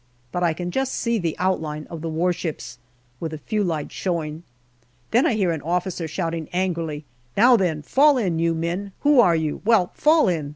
But 0.31 0.41
I 0.41 0.53
can 0.53 0.71
just 0.71 0.93
see 0.93 1.19
the 1.19 1.35
outline 1.37 1.85
of 1.87 2.01
the 2.01 2.09
warships, 2.09 2.79
with 3.19 3.33
a 3.35 3.37
few 3.37 3.63
lights 3.63 3.93
showing. 3.93 4.41
Then 5.11 5.27
I 5.27 5.35
hear 5.35 5.51
an 5.51 5.61
officer 5.61 6.07
shouting 6.07 6.49
angrily," 6.51 7.05
Now 7.37 7.55
then, 7.55 7.83
fall 7.83 8.17
in, 8.17 8.39
you 8.39 8.55
men! 8.55 8.93
Who 9.01 9.19
are 9.19 9.35
you? 9.35 9.61
Well, 9.63 9.91
fall 9.93 10.27
in. 10.27 10.49